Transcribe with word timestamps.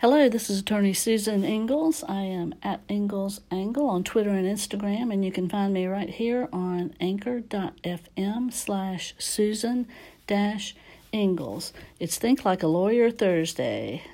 Hello, 0.00 0.28
this 0.28 0.48
is 0.48 0.60
attorney 0.60 0.92
Susan 0.92 1.42
Ingalls. 1.44 2.04
I 2.04 2.20
am 2.20 2.54
at 2.62 2.82
Ingalls 2.88 3.40
Angle 3.50 3.88
on 3.88 4.04
Twitter 4.04 4.30
and 4.30 4.46
Instagram, 4.46 5.12
and 5.12 5.24
you 5.24 5.32
can 5.32 5.48
find 5.48 5.74
me 5.74 5.86
right 5.86 6.08
here 6.08 6.48
on 6.52 6.94
anchor.fm 7.00 8.52
slash 8.52 9.14
Susan 9.18 9.88
dash 10.28 10.76
Ingalls. 11.12 11.72
It's 11.98 12.16
Think 12.16 12.44
Like 12.44 12.62
a 12.62 12.68
Lawyer 12.68 13.10
Thursday. 13.10 14.04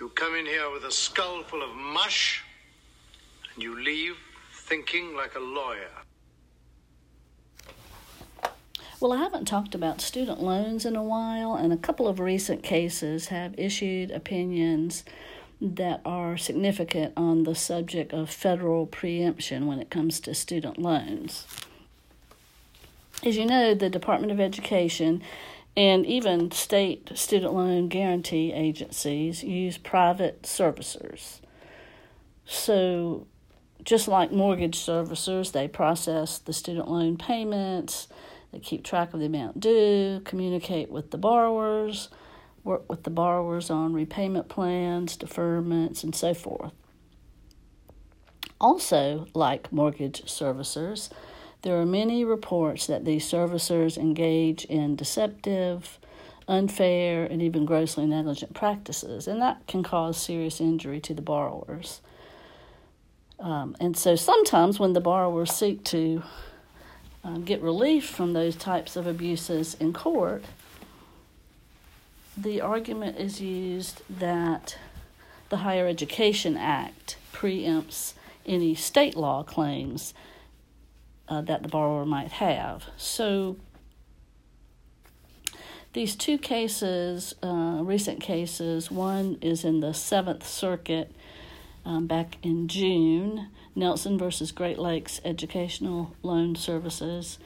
You 0.00 0.08
come 0.14 0.34
in 0.34 0.46
here 0.46 0.70
with 0.72 0.84
a 0.84 0.90
skull 0.90 1.42
full 1.42 1.62
of 1.62 1.76
mush, 1.76 2.42
and 3.52 3.62
you 3.62 3.78
leave 3.78 4.16
thinking 4.54 5.14
like 5.14 5.34
a 5.34 5.40
lawyer. 5.40 5.90
Well, 9.00 9.12
I 9.12 9.18
haven't 9.18 9.44
talked 9.44 9.76
about 9.76 10.00
student 10.00 10.42
loans 10.42 10.84
in 10.84 10.96
a 10.96 11.04
while, 11.04 11.54
and 11.54 11.72
a 11.72 11.76
couple 11.76 12.08
of 12.08 12.18
recent 12.18 12.64
cases 12.64 13.28
have 13.28 13.54
issued 13.56 14.10
opinions 14.10 15.04
that 15.60 16.00
are 16.04 16.36
significant 16.36 17.12
on 17.16 17.44
the 17.44 17.54
subject 17.54 18.12
of 18.12 18.28
federal 18.28 18.86
preemption 18.86 19.68
when 19.68 19.78
it 19.78 19.88
comes 19.88 20.18
to 20.20 20.34
student 20.34 20.78
loans. 20.78 21.46
As 23.24 23.36
you 23.36 23.46
know, 23.46 23.72
the 23.72 23.88
Department 23.88 24.32
of 24.32 24.40
Education 24.40 25.22
and 25.76 26.04
even 26.04 26.50
state 26.50 27.16
student 27.16 27.54
loan 27.54 27.86
guarantee 27.86 28.52
agencies 28.52 29.44
use 29.44 29.78
private 29.78 30.42
servicers. 30.42 31.38
So, 32.46 33.28
just 33.84 34.08
like 34.08 34.32
mortgage 34.32 34.76
servicers, 34.76 35.52
they 35.52 35.68
process 35.68 36.38
the 36.38 36.52
student 36.52 36.90
loan 36.90 37.16
payments 37.16 38.08
they 38.52 38.58
keep 38.58 38.84
track 38.84 39.12
of 39.14 39.20
the 39.20 39.26
amount 39.26 39.60
due, 39.60 40.20
communicate 40.24 40.90
with 40.90 41.10
the 41.10 41.18
borrowers, 41.18 42.08
work 42.64 42.88
with 42.88 43.02
the 43.02 43.10
borrowers 43.10 43.70
on 43.70 43.92
repayment 43.92 44.48
plans, 44.48 45.16
deferments, 45.16 46.02
and 46.02 46.14
so 46.14 46.34
forth. 46.34 46.72
Also, 48.60 49.26
like 49.34 49.72
mortgage 49.72 50.22
servicers, 50.24 51.10
there 51.62 51.80
are 51.80 51.86
many 51.86 52.24
reports 52.24 52.86
that 52.86 53.04
these 53.04 53.24
servicers 53.24 53.96
engage 53.96 54.64
in 54.64 54.96
deceptive, 54.96 55.98
unfair, 56.46 57.24
and 57.24 57.42
even 57.42 57.64
grossly 57.64 58.06
negligent 58.06 58.54
practices, 58.54 59.28
and 59.28 59.40
that 59.42 59.66
can 59.66 59.82
cause 59.82 60.16
serious 60.16 60.60
injury 60.60 61.00
to 61.00 61.14
the 61.14 61.22
borrowers. 61.22 62.00
Um, 63.38 63.76
and 63.78 63.96
so 63.96 64.16
sometimes 64.16 64.80
when 64.80 64.94
the 64.94 65.00
borrowers 65.00 65.52
seek 65.52 65.84
to 65.84 66.22
uh, 67.28 67.38
get 67.38 67.60
relief 67.60 68.08
from 68.08 68.32
those 68.32 68.56
types 68.56 68.96
of 68.96 69.06
abuses 69.06 69.74
in 69.74 69.92
court, 69.92 70.44
the 72.36 72.60
argument 72.60 73.18
is 73.18 73.40
used 73.40 74.00
that 74.08 74.78
the 75.48 75.58
Higher 75.58 75.86
Education 75.86 76.56
Act 76.56 77.16
preempts 77.32 78.14
any 78.46 78.74
state 78.74 79.16
law 79.16 79.42
claims 79.42 80.14
uh, 81.28 81.42
that 81.42 81.62
the 81.62 81.68
borrower 81.68 82.06
might 82.06 82.32
have. 82.32 82.84
So, 82.96 83.56
these 85.92 86.16
two 86.16 86.38
cases, 86.38 87.34
uh, 87.42 87.80
recent 87.82 88.20
cases, 88.20 88.90
one 88.90 89.36
is 89.42 89.64
in 89.64 89.80
the 89.80 89.92
Seventh 89.92 90.46
Circuit 90.46 91.12
um, 91.88 92.06
back 92.06 92.36
in 92.42 92.68
June, 92.68 93.48
Nelson 93.74 94.18
versus 94.18 94.52
Great 94.52 94.78
Lakes 94.78 95.22
Educational 95.24 96.14
Loan 96.22 96.54
Services, 96.54 97.38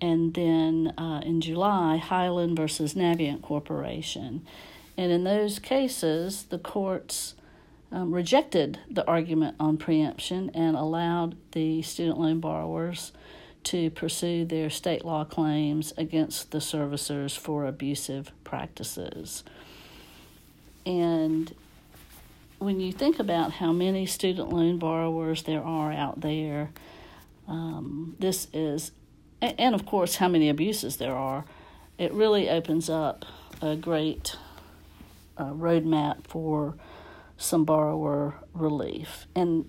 and 0.00 0.32
then 0.34 0.94
uh, 0.96 1.20
in 1.24 1.40
July, 1.40 1.96
Hyland 1.96 2.56
versus 2.56 2.94
Navient 2.94 3.42
Corporation. 3.42 4.46
And 4.96 5.10
in 5.10 5.24
those 5.24 5.58
cases, 5.58 6.44
the 6.44 6.60
courts 6.60 7.34
um, 7.90 8.14
rejected 8.14 8.78
the 8.88 9.04
argument 9.08 9.56
on 9.58 9.76
preemption 9.76 10.52
and 10.54 10.76
allowed 10.76 11.36
the 11.50 11.82
student 11.82 12.20
loan 12.20 12.38
borrowers 12.38 13.10
to 13.64 13.90
pursue 13.90 14.44
their 14.44 14.70
state 14.70 15.04
law 15.04 15.24
claims 15.24 15.92
against 15.96 16.52
the 16.52 16.58
servicers 16.58 17.36
for 17.36 17.66
abusive 17.66 18.30
practices. 18.44 19.42
And 20.86 21.52
when 22.68 22.80
you 22.80 22.92
think 22.92 23.18
about 23.18 23.50
how 23.50 23.72
many 23.72 24.04
student 24.04 24.52
loan 24.52 24.78
borrowers 24.78 25.42
there 25.44 25.62
are 25.62 25.90
out 25.90 26.20
there, 26.20 26.70
um, 27.46 28.14
this 28.18 28.46
is, 28.52 28.92
and 29.40 29.74
of 29.74 29.86
course, 29.86 30.16
how 30.16 30.28
many 30.28 30.50
abuses 30.50 30.98
there 30.98 31.14
are, 31.14 31.46
it 31.96 32.12
really 32.12 32.50
opens 32.50 32.90
up 32.90 33.24
a 33.62 33.74
great 33.74 34.36
uh, 35.38 35.44
roadmap 35.44 36.26
for 36.26 36.74
some 37.38 37.64
borrower 37.64 38.34
relief. 38.52 39.26
And 39.34 39.64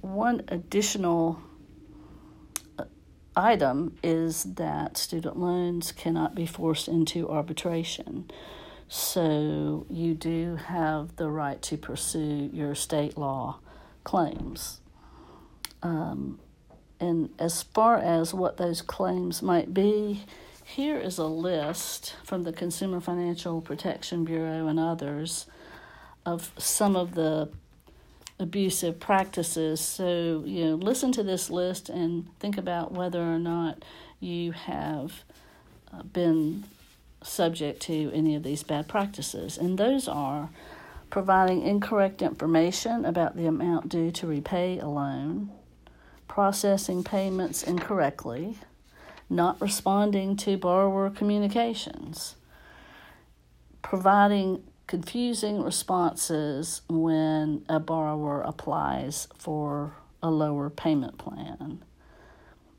one 0.00 0.42
additional 0.48 1.38
uh, 2.78 2.84
item 3.36 3.98
is 4.02 4.44
that 4.54 4.96
student 4.96 5.36
loans 5.36 5.92
cannot 5.92 6.34
be 6.34 6.46
forced 6.46 6.88
into 6.88 7.28
arbitration. 7.28 8.30
So 8.94 9.86
you 9.88 10.12
do 10.12 10.56
have 10.56 11.16
the 11.16 11.30
right 11.30 11.62
to 11.62 11.78
pursue 11.78 12.50
your 12.52 12.74
state 12.74 13.16
law 13.16 13.58
claims. 14.04 14.82
Um, 15.82 16.38
and 17.00 17.30
as 17.38 17.62
far 17.62 17.96
as 17.96 18.34
what 18.34 18.58
those 18.58 18.82
claims 18.82 19.40
might 19.40 19.72
be, 19.72 20.24
here 20.62 20.98
is 20.98 21.16
a 21.16 21.24
list 21.24 22.16
from 22.22 22.42
the 22.42 22.52
Consumer 22.52 23.00
Financial 23.00 23.62
Protection 23.62 24.26
Bureau 24.26 24.66
and 24.66 24.78
others 24.78 25.46
of 26.26 26.52
some 26.58 26.94
of 26.94 27.14
the 27.14 27.48
abusive 28.38 29.00
practices. 29.00 29.80
So, 29.80 30.42
you 30.44 30.66
know, 30.66 30.74
listen 30.74 31.12
to 31.12 31.22
this 31.22 31.48
list 31.48 31.88
and 31.88 32.28
think 32.40 32.58
about 32.58 32.92
whether 32.92 33.22
or 33.22 33.38
not 33.38 33.86
you 34.20 34.52
have 34.52 35.24
uh, 35.90 36.02
been 36.02 36.64
subject 37.26 37.80
to 37.82 38.10
any 38.12 38.34
of 38.34 38.42
these 38.42 38.62
bad 38.62 38.88
practices, 38.88 39.58
and 39.58 39.78
those 39.78 40.08
are 40.08 40.50
providing 41.10 41.62
incorrect 41.62 42.22
information 42.22 43.04
about 43.04 43.36
the 43.36 43.46
amount 43.46 43.88
due 43.88 44.10
to 44.10 44.26
repay 44.26 44.78
a 44.78 44.88
loan, 44.88 45.50
processing 46.26 47.04
payments 47.04 47.62
incorrectly, 47.62 48.56
not 49.28 49.60
responding 49.60 50.36
to 50.36 50.56
borrower 50.56 51.10
communications, 51.10 52.36
providing 53.82 54.62
confusing 54.86 55.62
responses 55.62 56.82
when 56.88 57.64
a 57.68 57.78
borrower 57.78 58.40
applies 58.42 59.28
for 59.36 59.94
a 60.22 60.30
lower 60.30 60.70
payment 60.70 61.18
plan 61.18 61.82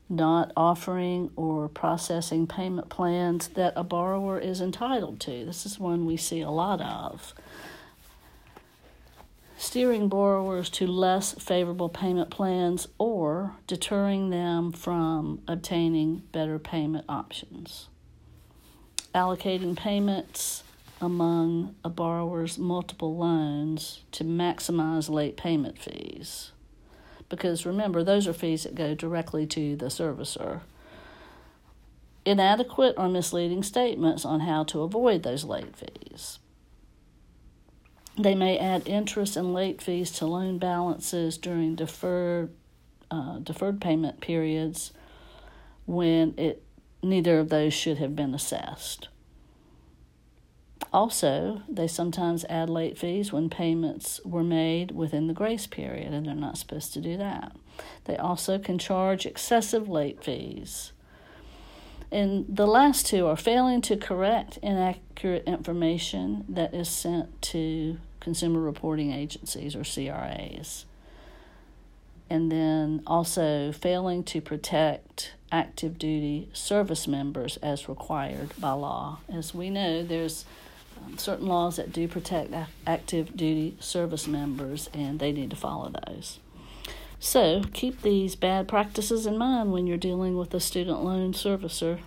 not 0.08 0.52
offering 0.56 1.30
or 1.36 1.68
processing 1.68 2.46
payment 2.46 2.88
plans 2.88 3.48
that 3.48 3.72
a 3.76 3.84
borrower 3.84 4.38
is 4.38 4.60
entitled 4.60 5.20
to. 5.20 5.44
This 5.44 5.64
is 5.64 5.78
one 5.78 6.04
we 6.04 6.16
see 6.16 6.40
a 6.40 6.50
lot 6.50 6.80
of. 6.80 7.34
Steering 9.56 10.08
borrowers 10.08 10.68
to 10.68 10.86
less 10.86 11.32
favorable 11.34 11.88
payment 11.88 12.28
plans 12.28 12.86
or 12.98 13.52
deterring 13.66 14.30
them 14.30 14.72
from 14.72 15.40
obtaining 15.48 16.22
better 16.32 16.58
payment 16.58 17.04
options. 17.08 17.88
Allocating 19.14 19.76
payments 19.76 20.64
among 21.00 21.74
a 21.84 21.88
borrower's 21.88 22.58
multiple 22.58 23.16
loans 23.16 24.02
to 24.12 24.24
maximize 24.24 25.08
late 25.08 25.36
payment 25.36 25.78
fees 25.78 26.50
because 27.28 27.66
remember, 27.66 28.02
those 28.02 28.26
are 28.26 28.32
fees 28.32 28.64
that 28.64 28.74
go 28.74 28.94
directly 28.94 29.46
to 29.48 29.76
the 29.76 29.86
servicer. 29.86 30.60
Inadequate 32.24 32.94
or 32.96 33.08
misleading 33.08 33.62
statements 33.62 34.24
on 34.24 34.40
how 34.40 34.64
to 34.64 34.82
avoid 34.82 35.22
those 35.22 35.44
late 35.44 35.76
fees. 35.76 36.38
They 38.18 38.34
may 38.34 38.58
add 38.58 38.86
interest 38.86 39.36
and 39.36 39.52
late 39.52 39.82
fees 39.82 40.10
to 40.12 40.26
loan 40.26 40.58
balances 40.58 41.36
during 41.36 41.74
deferred 41.74 42.50
uh, 43.10 43.38
deferred 43.38 43.80
payment 43.80 44.20
periods 44.20 44.92
when 45.86 46.34
it 46.38 46.62
neither 47.02 47.38
of 47.38 47.48
those 47.48 47.74
should 47.74 47.98
have 47.98 48.16
been 48.16 48.34
assessed. 48.34 49.08
Also, 50.94 51.60
they 51.68 51.88
sometimes 51.88 52.44
add 52.48 52.70
late 52.70 52.96
fees 52.96 53.32
when 53.32 53.50
payments 53.50 54.20
were 54.24 54.44
made 54.44 54.92
within 54.92 55.26
the 55.26 55.34
grace 55.34 55.66
period, 55.66 56.14
and 56.14 56.24
they're 56.24 56.36
not 56.36 56.56
supposed 56.56 56.92
to 56.92 57.00
do 57.00 57.16
that. 57.16 57.50
They 58.04 58.16
also 58.16 58.60
can 58.60 58.78
charge 58.78 59.26
excessive 59.26 59.88
late 59.88 60.22
fees. 60.22 60.92
And 62.12 62.46
the 62.48 62.68
last 62.68 63.06
two 63.06 63.26
are 63.26 63.36
failing 63.36 63.82
to 63.82 63.96
correct 63.96 64.60
inaccurate 64.62 65.42
information 65.48 66.44
that 66.48 66.72
is 66.72 66.88
sent 66.88 67.42
to 67.42 67.98
consumer 68.20 68.60
reporting 68.60 69.12
agencies 69.12 69.74
or 69.74 69.82
CRAs. 69.82 70.86
And 72.30 72.52
then 72.52 73.02
also 73.04 73.72
failing 73.72 74.22
to 74.24 74.40
protect 74.40 75.32
active 75.50 75.98
duty 75.98 76.50
service 76.52 77.08
members 77.08 77.56
as 77.56 77.88
required 77.88 78.50
by 78.60 78.70
law. 78.70 79.18
As 79.28 79.52
we 79.52 79.70
know, 79.70 80.04
there's 80.04 80.44
certain 81.16 81.46
laws 81.46 81.76
that 81.76 81.92
do 81.92 82.08
protect 82.08 82.52
active 82.86 83.36
duty 83.36 83.76
service 83.80 84.26
members, 84.26 84.88
and 84.92 85.18
they 85.18 85.32
need 85.32 85.50
to 85.50 85.56
follow 85.56 85.92
those. 86.06 86.38
So 87.18 87.62
keep 87.72 88.02
these 88.02 88.36
bad 88.36 88.68
practices 88.68 89.26
in 89.26 89.38
mind 89.38 89.72
when 89.72 89.86
you're 89.86 89.96
dealing 89.96 90.36
with 90.36 90.52
a 90.54 90.60
student 90.60 91.02
loan 91.02 91.32
servicer. 91.32 92.00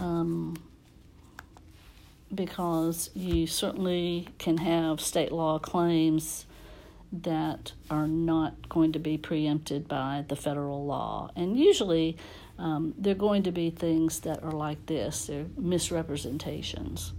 Um, 0.00 0.56
because 2.34 3.10
you 3.14 3.46
certainly 3.46 4.28
can 4.38 4.58
have 4.58 5.00
state 5.00 5.32
law 5.32 5.58
claims 5.58 6.46
that 7.12 7.72
are 7.88 8.06
not 8.06 8.68
going 8.68 8.92
to 8.92 8.98
be 8.98 9.16
preempted 9.16 9.86
by 9.86 10.24
the 10.28 10.36
federal 10.36 10.84
law. 10.84 11.30
And 11.36 11.58
usually 11.58 12.16
um, 12.58 12.94
they're 12.98 13.14
going 13.14 13.44
to 13.44 13.52
be 13.52 13.70
things 13.70 14.20
that 14.20 14.42
are 14.42 14.52
like 14.52 14.86
this 14.86 15.26
they're 15.26 15.46
misrepresentations. 15.56 17.12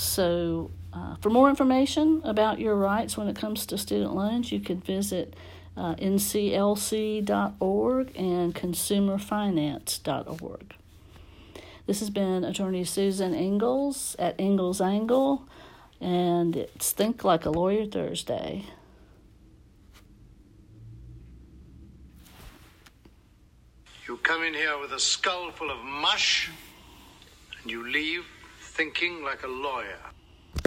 So, 0.00 0.70
uh, 0.94 1.16
for 1.16 1.28
more 1.28 1.50
information 1.50 2.22
about 2.24 2.58
your 2.58 2.74
rights 2.74 3.18
when 3.18 3.28
it 3.28 3.36
comes 3.36 3.66
to 3.66 3.76
student 3.76 4.14
loans, 4.14 4.50
you 4.50 4.58
can 4.58 4.80
visit 4.80 5.36
uh, 5.76 5.94
nclc.org 5.96 7.26
and 8.16 8.54
consumerfinance.org. 8.54 10.74
This 11.84 12.00
has 12.00 12.08
been 12.08 12.44
attorney 12.44 12.84
Susan 12.84 13.34
Ingalls 13.34 14.16
at 14.18 14.40
Ingalls 14.40 14.80
Angle, 14.80 15.46
and 16.00 16.56
it's 16.56 16.92
Think 16.92 17.22
Like 17.22 17.44
a 17.44 17.50
Lawyer 17.50 17.84
Thursday. 17.84 18.64
You 24.08 24.16
come 24.22 24.44
in 24.44 24.54
here 24.54 24.78
with 24.80 24.92
a 24.92 24.98
skull 24.98 25.50
full 25.50 25.70
of 25.70 25.84
mush, 25.84 26.48
and 27.62 27.70
you 27.70 27.86
leave 27.86 28.24
thinking 28.80 29.22
like 29.22 29.42
a 29.42 29.46
lawyer. 29.46 30.19